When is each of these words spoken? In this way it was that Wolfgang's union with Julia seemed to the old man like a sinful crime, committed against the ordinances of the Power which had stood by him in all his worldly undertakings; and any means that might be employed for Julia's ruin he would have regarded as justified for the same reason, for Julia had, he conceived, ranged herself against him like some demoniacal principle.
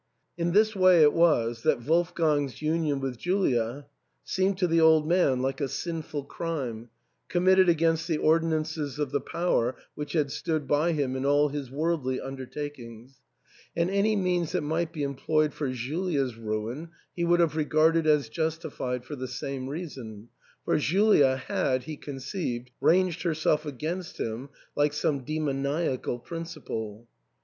In 0.35 0.51
this 0.53 0.75
way 0.75 1.03
it 1.03 1.13
was 1.13 1.61
that 1.61 1.85
Wolfgang's 1.85 2.59
union 2.59 3.01
with 3.01 3.19
Julia 3.19 3.85
seemed 4.23 4.57
to 4.57 4.65
the 4.65 4.81
old 4.81 5.07
man 5.07 5.43
like 5.43 5.61
a 5.61 5.67
sinful 5.67 6.23
crime, 6.23 6.89
committed 7.27 7.69
against 7.69 8.07
the 8.07 8.17
ordinances 8.17 8.97
of 8.97 9.11
the 9.11 9.21
Power 9.21 9.75
which 9.93 10.13
had 10.13 10.31
stood 10.31 10.67
by 10.67 10.93
him 10.93 11.15
in 11.15 11.23
all 11.23 11.49
his 11.49 11.69
worldly 11.69 12.19
undertakings; 12.19 13.19
and 13.75 13.91
any 13.91 14.15
means 14.15 14.53
that 14.53 14.61
might 14.61 14.91
be 14.91 15.03
employed 15.03 15.53
for 15.53 15.69
Julia's 15.71 16.35
ruin 16.35 16.89
he 17.15 17.23
would 17.23 17.39
have 17.39 17.55
regarded 17.55 18.07
as 18.07 18.27
justified 18.27 19.05
for 19.05 19.15
the 19.15 19.27
same 19.27 19.69
reason, 19.69 20.29
for 20.65 20.79
Julia 20.79 21.35
had, 21.37 21.83
he 21.83 21.95
conceived, 21.95 22.71
ranged 22.81 23.21
herself 23.21 23.67
against 23.67 24.17
him 24.19 24.49
like 24.75 24.93
some 24.93 25.19
demoniacal 25.23 26.17
principle. 26.17 27.07